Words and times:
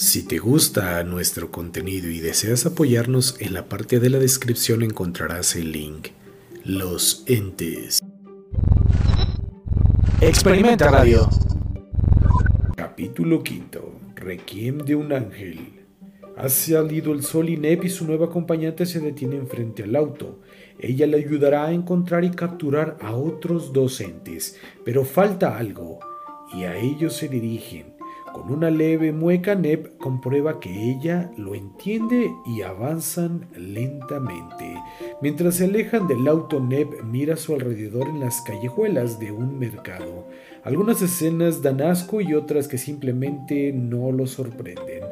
Si 0.00 0.22
te 0.22 0.38
gusta 0.38 1.02
nuestro 1.02 1.50
contenido 1.50 2.08
y 2.08 2.20
deseas 2.20 2.64
apoyarnos, 2.66 3.34
en 3.40 3.52
la 3.52 3.64
parte 3.64 3.98
de 3.98 4.10
la 4.10 4.20
descripción 4.20 4.84
encontrarás 4.84 5.56
el 5.56 5.72
link. 5.72 6.10
Los 6.62 7.24
entes. 7.26 7.98
Experimenta 10.20 10.88
Radio. 10.88 11.28
Capítulo 12.76 13.42
quinto. 13.42 13.98
Requiem 14.14 14.78
de 14.78 14.94
un 14.94 15.12
ángel. 15.12 15.82
Ha 16.36 16.48
salido 16.48 17.12
el 17.12 17.24
sol 17.24 17.48
y 17.48 17.56
Neb 17.56 17.82
y 17.82 17.88
su 17.88 18.06
nueva 18.06 18.26
acompañante 18.26 18.86
se 18.86 19.00
detienen 19.00 19.48
frente 19.48 19.82
al 19.82 19.96
auto. 19.96 20.38
Ella 20.78 21.08
le 21.08 21.16
ayudará 21.16 21.66
a 21.66 21.72
encontrar 21.72 22.22
y 22.22 22.30
capturar 22.30 22.98
a 23.00 23.16
otros 23.16 23.72
dos 23.72 24.00
entes, 24.00 24.60
pero 24.84 25.04
falta 25.04 25.58
algo, 25.58 25.98
y 26.54 26.62
a 26.62 26.76
ellos 26.76 27.16
se 27.16 27.28
dirigen. 27.28 27.97
Con 28.38 28.52
una 28.52 28.70
leve 28.70 29.10
mueca, 29.10 29.56
Neb 29.56 29.98
comprueba 29.98 30.60
que 30.60 30.70
ella 30.92 31.32
lo 31.36 31.56
entiende 31.56 32.30
y 32.46 32.62
avanzan 32.62 33.48
lentamente. 33.56 34.76
Mientras 35.20 35.56
se 35.56 35.64
alejan 35.64 36.06
del 36.06 36.28
auto, 36.28 36.60
Neb 36.60 37.02
mira 37.02 37.34
a 37.34 37.36
su 37.36 37.52
alrededor 37.52 38.06
en 38.06 38.20
las 38.20 38.40
callejuelas 38.42 39.18
de 39.18 39.32
un 39.32 39.58
mercado. 39.58 40.28
Algunas 40.62 41.02
escenas 41.02 41.62
dan 41.62 41.80
asco 41.80 42.20
y 42.20 42.34
otras 42.34 42.68
que 42.68 42.78
simplemente 42.78 43.72
no 43.72 44.12
lo 44.12 44.28
sorprenden. 44.28 45.02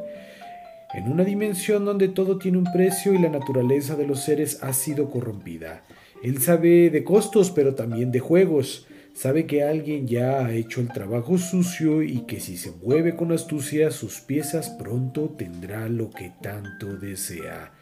En 0.93 1.11
una 1.11 1.25
dimensión 1.25 1.83
donde 1.83 2.07
todo 2.07 2.37
tiene 2.37 2.59
un 2.59 2.71
precio 2.71 3.13
y 3.13 3.17
la 3.17 3.29
naturaleza 3.29 3.97
de 3.97 4.07
los 4.07 4.23
seres 4.23 4.63
ha 4.63 4.71
sido 4.71 5.09
corrompida. 5.09 5.83
Él 6.23 6.39
sabe 6.39 6.89
de 6.89 7.03
costos, 7.03 7.51
pero 7.51 7.75
también 7.75 8.09
de 8.09 8.21
juegos. 8.21 8.87
Sabe 9.17 9.47
que 9.47 9.63
alguien 9.63 10.05
ya 10.05 10.45
ha 10.45 10.53
hecho 10.53 10.79
el 10.79 10.89
trabajo 10.89 11.39
sucio 11.39 12.03
y 12.03 12.27
que 12.27 12.39
si 12.39 12.55
se 12.55 12.69
mueve 12.69 13.15
con 13.15 13.31
astucia 13.31 13.89
sus 13.89 14.21
piezas 14.21 14.69
pronto 14.69 15.33
tendrá 15.35 15.89
lo 15.89 16.11
que 16.11 16.33
tanto 16.39 16.97
desea. 16.97 17.73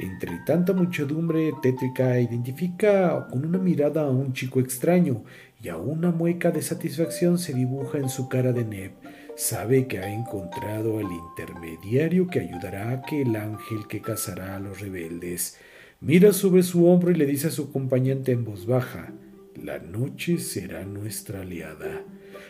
Entre 0.00 0.40
tanta 0.46 0.72
muchedumbre 0.72 1.52
tétrica 1.60 2.18
identifica 2.18 3.26
con 3.28 3.44
una 3.44 3.58
mirada 3.58 4.04
a 4.04 4.08
un 4.08 4.32
chico 4.32 4.58
extraño 4.58 5.22
y 5.62 5.68
a 5.68 5.76
una 5.76 6.12
mueca 6.12 6.50
de 6.50 6.62
satisfacción 6.62 7.38
se 7.38 7.52
dibuja 7.52 7.98
en 7.98 8.08
su 8.08 8.30
cara 8.30 8.54
de 8.54 8.64
Neb. 8.64 8.92
Sabe 9.36 9.86
que 9.86 9.98
ha 9.98 10.10
encontrado 10.10 10.98
al 10.98 11.12
intermediario 11.12 12.26
que 12.28 12.40
ayudará 12.40 12.90
a 12.90 13.02
que 13.02 13.20
el 13.20 13.36
ángel 13.36 13.86
que 13.86 14.00
cazará 14.00 14.56
a 14.56 14.60
los 14.60 14.80
rebeldes. 14.80 15.58
Mira 16.00 16.32
sobre 16.32 16.62
su 16.62 16.86
hombro 16.86 17.10
y 17.10 17.16
le 17.16 17.26
dice 17.26 17.48
a 17.48 17.50
su 17.50 17.64
acompañante 17.64 18.32
en 18.32 18.46
voz 18.46 18.64
baja 18.64 19.12
la 19.56 19.78
noche 19.78 20.38
será 20.38 20.84
nuestra 20.84 21.40
aliada. 21.40 22.04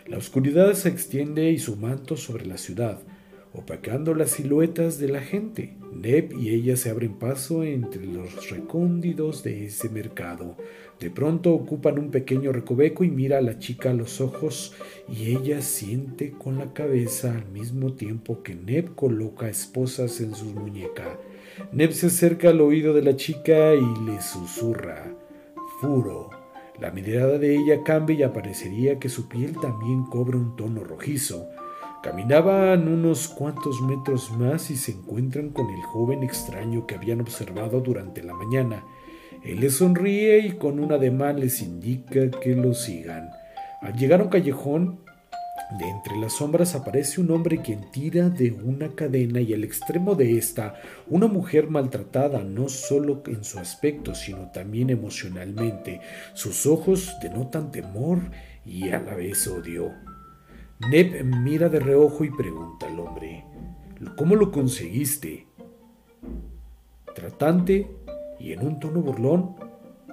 La 0.07 0.19
oscuridad 0.19 0.75
se 0.75 0.89
extiende 0.89 1.51
y 1.51 1.59
su 1.59 1.77
manto 1.77 2.17
sobre 2.17 2.47
la 2.47 2.59
ciudad, 2.59 3.01
opacando 3.53 4.15
las 4.15 4.33
siluetas 4.33 4.99
de 4.99 5.09
la 5.09 5.21
gente. 5.21 5.77
Neb 5.93 6.33
y 6.39 6.51
ella 6.51 6.77
se 6.77 6.91
abren 6.91 7.19
paso 7.19 7.65
entre 7.65 8.07
los 8.07 8.51
recóndidos 8.51 9.43
de 9.43 9.67
ese 9.67 9.89
mercado. 9.89 10.57
De 11.01 11.11
pronto 11.11 11.53
ocupan 11.53 11.99
un 11.99 12.11
pequeño 12.11 12.53
recoveco 12.53 13.05
y 13.05 13.11
mira 13.11 13.39
a 13.39 13.43
la 13.43 13.59
chica 13.59 13.91
a 13.91 13.95
los 13.95 14.21
ojos 14.21 14.75
y 15.09 15.35
ella 15.35 15.63
siente 15.63 16.33
con 16.33 16.59
la 16.59 16.73
cabeza 16.73 17.35
al 17.35 17.51
mismo 17.51 17.95
tiempo 17.95 18.43
que 18.43 18.55
Neb 18.55 18.95
coloca 18.95 19.49
esposas 19.49 20.21
en 20.21 20.35
su 20.35 20.47
muñeca. 20.47 21.19
Neb 21.73 21.93
se 21.93 22.07
acerca 22.07 22.51
al 22.51 22.61
oído 22.61 22.95
de 22.95 23.03
la 23.03 23.17
chica 23.17 23.75
y 23.75 24.07
le 24.07 24.21
susurra, 24.21 25.15
Furo, 25.81 26.40
la 26.81 26.91
mirada 26.91 27.39
de 27.39 27.57
ella 27.57 27.83
cambia 27.85 28.17
y 28.17 28.23
aparecería 28.23 28.99
que 28.99 29.11
su 29.11 29.29
piel 29.29 29.55
también 29.61 30.05
cobra 30.05 30.39
un 30.39 30.57
tono 30.57 30.83
rojizo. 30.83 31.49
Caminaban 32.03 32.89
unos 32.89 33.29
cuantos 33.29 33.83
metros 33.83 34.33
más 34.33 34.71
y 34.71 34.77
se 34.77 34.93
encuentran 34.93 35.51
con 35.51 35.69
el 35.69 35.83
joven 35.83 36.23
extraño 36.23 36.87
que 36.87 36.95
habían 36.95 37.21
observado 37.21 37.83
durante 37.83 38.23
la 38.23 38.33
mañana. 38.33 38.83
Él 39.45 39.61
les 39.61 39.77
sonríe 39.77 40.39
y 40.39 40.53
con 40.53 40.81
un 40.81 40.93
ademán 40.93 41.39
les 41.39 41.61
indica 41.61 42.31
que 42.31 42.57
lo 42.57 42.73
sigan. 42.73 43.29
Al 43.83 43.95
llegar 43.95 44.21
a 44.21 44.25
un 44.25 44.31
callejón, 44.31 45.01
de 45.79 45.89
entre 45.89 46.17
las 46.17 46.35
sombras 46.35 46.75
aparece 46.75 47.21
un 47.21 47.31
hombre 47.31 47.63
quien 47.63 47.91
tira 47.93 48.29
de 48.29 48.51
una 48.51 48.89
cadena 48.89 49.41
y 49.41 49.55
al 49.55 49.63
extremo 49.63 50.17
de 50.17 50.37
esta 50.37 50.75
una 51.09 51.29
mujer 51.29 51.71
maltratada 51.71 52.43
no 52.43 52.69
solo 52.69 53.23
en 53.27 53.45
su 53.45 53.59
aspecto 53.59 54.15
sino 54.15 54.51
también 54.51 54.91
emocionalmente. 54.91 56.01
Sus 56.35 56.67
ojos 56.67 57.15
denotan 57.23 57.71
temor 57.71 58.19
y 58.65 58.91
a 58.91 59.01
la 59.01 59.15
vez 59.15 59.47
odio. 59.47 59.93
Neb 60.91 61.25
mira 61.25 61.69
de 61.69 61.79
reojo 61.79 62.25
y 62.25 62.31
pregunta 62.31 62.87
al 62.87 62.99
hombre, 62.99 63.45
¿cómo 64.17 64.35
lo 64.35 64.51
conseguiste? 64.51 65.47
Tratante 67.15 67.87
y 68.41 68.53
en 68.53 68.67
un 68.67 68.81
tono 68.81 69.03
burlón, 69.03 69.57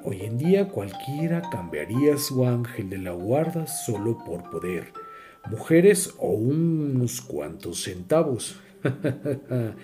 hoy 0.04 0.22
en 0.22 0.38
día 0.38 0.68
cualquiera 0.68 1.42
cambiaría 1.50 2.18
su 2.18 2.46
ángel 2.46 2.90
de 2.90 2.98
la 3.00 3.12
guarda 3.12 3.66
solo 3.66 4.18
por 4.26 4.50
poder 4.52 5.07
mujeres 5.50 6.14
o 6.20 6.30
unos 6.30 7.22
cuantos 7.22 7.84
centavos. 7.84 8.60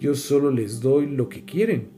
Yo 0.00 0.14
solo 0.14 0.50
les 0.50 0.80
doy 0.80 1.06
lo 1.06 1.28
que 1.28 1.44
quieren, 1.44 1.88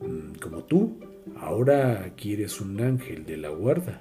mm, 0.00 0.38
como 0.40 0.64
tú. 0.64 0.98
Ahora 1.36 2.12
quieres 2.16 2.60
un 2.60 2.80
ángel 2.80 3.24
de 3.24 3.36
la 3.36 3.48
guarda. 3.50 4.00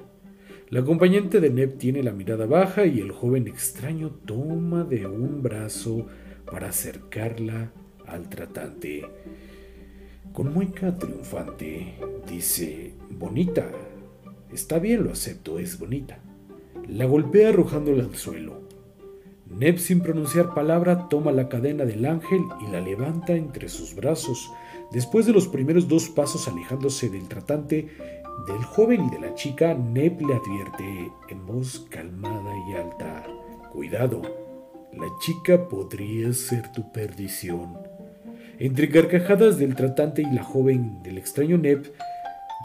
La 0.69 0.79
acompañante 0.79 1.39
de 1.39 1.49
Neb 1.49 1.77
tiene 1.77 2.01
la 2.03 2.13
mirada 2.13 2.45
baja 2.45 2.85
y 2.85 2.99
el 2.99 3.11
joven 3.11 3.47
extraño 3.47 4.09
toma 4.25 4.83
de 4.83 5.05
un 5.05 5.43
brazo 5.43 6.07
para 6.49 6.69
acercarla 6.69 7.71
al 8.07 8.27
tratante. 8.29 9.05
Con 10.31 10.51
mueca 10.53 10.97
triunfante, 10.97 11.93
dice, 12.27 12.93
bonita. 13.09 13.69
Está 14.51 14.79
bien, 14.79 15.03
lo 15.03 15.11
acepto, 15.11 15.59
es 15.59 15.77
bonita. 15.77 16.19
La 16.87 17.05
golpea 17.05 17.49
arrojándola 17.49 18.03
al 18.03 18.15
suelo. 18.15 18.61
Neb, 19.49 19.77
sin 19.77 20.01
pronunciar 20.01 20.53
palabra, 20.53 21.07
toma 21.09 21.31
la 21.31 21.47
cadena 21.47 21.85
del 21.85 22.05
ángel 22.05 22.41
y 22.59 22.71
la 22.71 22.81
levanta 22.81 23.33
entre 23.33 23.69
sus 23.69 23.95
brazos. 23.95 24.51
Después 24.91 25.25
de 25.25 25.33
los 25.33 25.47
primeros 25.47 25.87
dos 25.87 26.09
pasos 26.09 26.47
alejándose 26.47 27.09
del 27.09 27.27
tratante, 27.27 27.89
del 28.47 28.63
joven 28.63 29.05
y 29.05 29.09
de 29.11 29.19
la 29.19 29.35
chica, 29.35 29.73
Neb 29.73 30.21
le 30.21 30.33
advierte 30.33 31.11
en 31.29 31.45
voz 31.45 31.85
calmada 31.89 32.51
y 32.67 32.73
alta, 32.73 33.25
Cuidado, 33.71 34.21
la 34.91 35.07
chica 35.19 35.67
podría 35.67 36.33
ser 36.33 36.71
tu 36.71 36.91
perdición. 36.91 37.77
Entre 38.59 38.89
carcajadas 38.89 39.57
del 39.57 39.75
tratante 39.75 40.21
y 40.21 40.31
la 40.31 40.43
joven 40.43 41.01
del 41.01 41.17
extraño 41.17 41.57
Neb, 41.57 41.91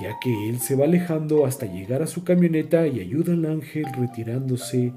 ya 0.01 0.19
que 0.21 0.49
él 0.49 0.61
se 0.61 0.77
va 0.77 0.85
alejando 0.85 1.45
hasta 1.45 1.67
llegar 1.67 2.03
a 2.03 2.07
su 2.07 2.25
camioneta 2.25 2.87
y 2.87 3.01
ayuda 3.01 3.33
al 3.33 3.47
ángel 3.47 3.87
retirándose 3.93 4.93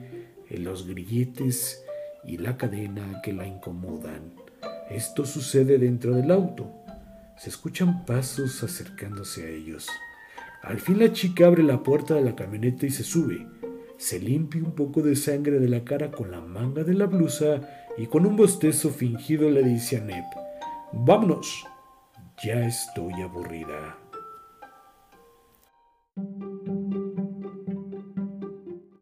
en 0.49 0.63
los 0.63 0.87
grilletes 0.87 1.83
y 2.23 2.37
la 2.37 2.57
cadena 2.57 3.21
que 3.23 3.33
la 3.33 3.47
incomodan. 3.47 4.33
Esto 4.89 5.25
sucede 5.25 5.77
dentro 5.77 6.15
del 6.15 6.31
auto. 6.31 6.71
Se 7.37 7.49
escuchan 7.49 8.05
pasos 8.05 8.61
acercándose 8.61 9.45
a 9.45 9.49
ellos. 9.49 9.87
Al 10.61 10.79
fin 10.79 10.99
la 10.99 11.11
chica 11.11 11.47
abre 11.47 11.63
la 11.63 11.81
puerta 11.81 12.13
de 12.13 12.21
la 12.21 12.35
camioneta 12.35 12.85
y 12.85 12.91
se 12.91 13.03
sube. 13.03 13.47
Se 13.97 14.19
limpia 14.19 14.61
un 14.63 14.75
poco 14.75 15.01
de 15.01 15.15
sangre 15.15 15.59
de 15.59 15.67
la 15.67 15.83
cara 15.83 16.11
con 16.11 16.29
la 16.29 16.41
manga 16.41 16.83
de 16.83 16.93
la 16.93 17.05
blusa 17.05 17.61
y 17.97 18.05
con 18.05 18.25
un 18.25 18.35
bostezo 18.35 18.89
fingido 18.89 19.49
le 19.49 19.63
dice 19.63 19.97
a 19.97 20.01
Neb, 20.01 20.25
Vámonos. 20.93 21.65
Ya 22.43 22.65
estoy 22.65 23.13
aburrida. 23.21 24.00